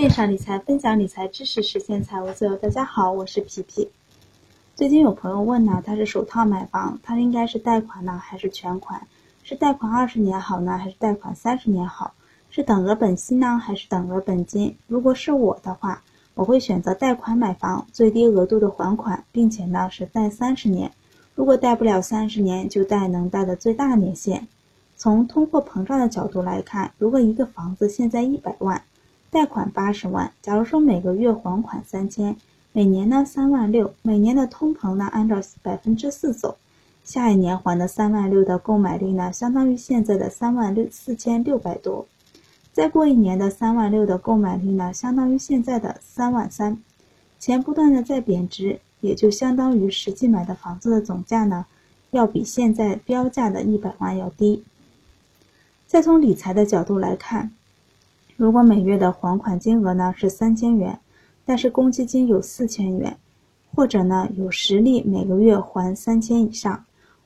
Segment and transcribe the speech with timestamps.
[0.00, 2.56] 线上理财，分享理财知识，实现财务自由。
[2.56, 3.90] 大家好，我是皮皮。
[4.74, 9.06] 最近有朋友问呢，他是首套买房，他应该是贷款呢，还是全款？
[9.42, 12.14] 是贷款二十年好呢，还是贷款三十年好？
[12.50, 14.74] 是等额本息呢，还是等额本金？
[14.86, 20.90] 如果是我的话，我会选择贷款买房，最低额度的还款，并且呢是贷三十年。
[21.34, 24.48] 如果贷不了三十年，就贷能贷的最大年限。
[24.96, 28.82] 从通货膨胀的角度来看，如果一个房子现在一百万，
[29.30, 32.34] 贷款八十万，假如说每个月还款三千，
[32.72, 36.56] 每年呢三万六，每年的通膨呢按照百分之四走，
[37.04, 42.08] 下一年还的三万六的购买力呢，相当于现在的三万六四千六百多，
[42.72, 46.82] 再过一年的三万六的购买力呢，相当于现在的三万三，
[47.38, 51.66] 钱不断的在贬值，也就相当于实际买的房子的总价呢，
[52.10, 54.64] 要比现在标价的一百万要低。
[55.86, 57.52] 再从理财的角度来看。
[58.40, 60.98] 如果每月的还款金额呢是三千元，
[61.44, 63.14] 但是公积金有四千元，
[63.74, 66.82] 或者呢有实力每个月还三千以上，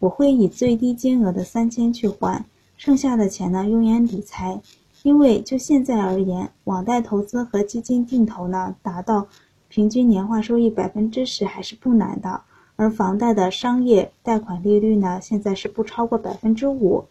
[0.00, 2.44] 我会以最低金额的三千去还，
[2.76, 4.60] 剩下的钱呢用于理财。
[5.04, 9.28] 因为就现在而言，网贷投资和基金定投呢达到
[9.68, 12.40] 平均年化收益百分之十还是不难的，
[12.74, 17.04] 而房贷的商业贷款利率呢现在是不超过百分之五，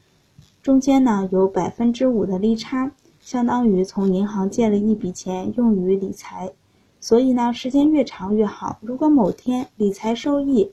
[0.62, 2.92] 中间呢有百分之五的利差。
[3.26, 6.54] 相当于从银行借了一笔钱用于理财，
[7.00, 8.78] 所以呢，时间越长越好。
[8.82, 10.72] 如果某天理财收益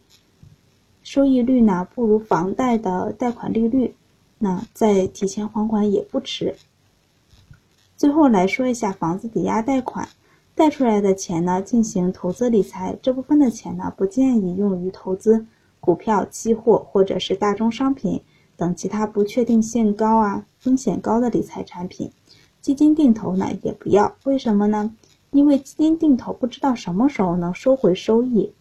[1.03, 3.95] 收益率呢不如房贷的贷款利率，
[4.37, 6.57] 那再提前还款也不迟。
[7.97, 10.11] 最后来说一下房子抵押贷款，
[10.55, 15.47] 贷出来的钱呢进行投资理财，这部分的钱呢不建议用于投资
[15.81, 18.21] 股票、期货或者是大宗商品
[18.59, 22.13] 等其他不确定性高啊、风险高的理财产品。
[22.63, 24.95] 基金定投呢也不要，为什么呢？
[25.33, 28.53] 因为基金定投不知道什么时候能收回收益，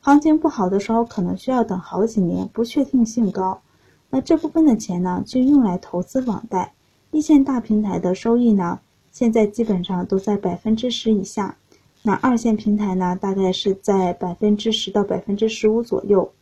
[0.00, 3.60] 行情不好的时候可能需要等好几年，不确定性高。
[4.08, 6.72] 那这部分的钱呢，就用来投资网贷。
[7.10, 8.80] 一线大平台的收益呢，
[9.12, 11.56] 现在基本上都在百分之十以下，
[12.02, 16.32] 那二线平台呢，大概是在百分之十到百分之十五左右。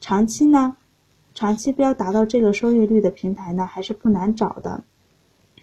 [0.00, 0.76] 长期呢，
[1.34, 4.82] 长期标达到这个收益率的平台呢，还是不难找的。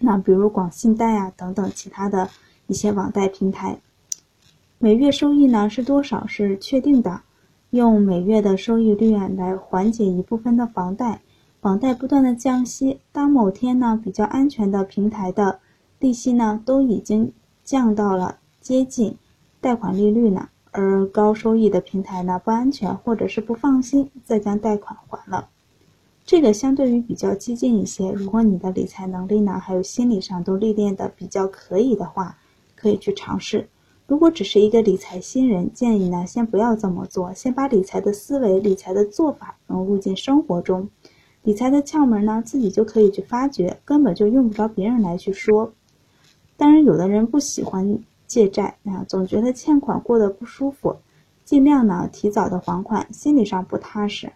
[0.02, 2.30] 那比如广信贷啊等等其他的
[2.66, 3.78] 一些网贷平台，
[4.78, 7.20] 每月收益呢是多少是确定的，
[7.68, 11.20] 用每月的收益率啊来缓解一部分的房贷，
[11.60, 15.60] 房贷不断的降息，当某天呢比较安全的平台的
[15.98, 17.32] 利息呢都已经
[17.62, 19.18] 降到了接近
[19.60, 25.48] 贷款利率呢，而高收益的平台呢不安全或者是不放心，再将贷款还了。
[26.30, 32.38] 这个相对于比较激进一些，如果你的理财能力呢，还有心理上都历练的比较可以的话，
[32.76, 33.68] 可以去尝试。
[34.06, 40.88] 如果只是一个理财新人，建议呢先不要这么做，先把理财的思维、理财的做法融入进生活中。
[41.42, 45.72] 理财的窍门呢，自己就可以去发掘，根本就用不着别人来去说。
[46.56, 47.98] 当然，有的人不喜欢
[48.28, 50.94] 借债啊，总觉得欠款过得不舒服，
[51.44, 54.30] 尽量呢提早的还款，心理上不踏实。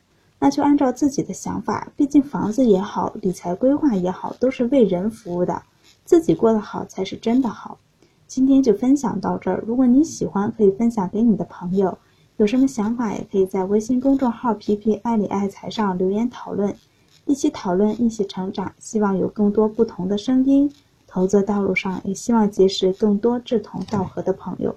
[0.45, 5.63] 那就按照自己的想法，毕竟房子也好，理财规划也好，都是为人服务的，
[6.05, 7.79] 自己过得好才是真的好。
[8.27, 11.97] 今天就分享到这儿，如果你喜欢，可以分享给你的朋友。
[12.37, 16.77] 有什么想法，也可以在微信公众号“皮皮爱理爱财”上留言讨论，
[17.25, 18.71] 一起讨论，一起成长。
[18.79, 20.71] 希望有更多不同的声音。
[21.07, 24.77] 投资道路上，也希望结识更多志同道合的朋友。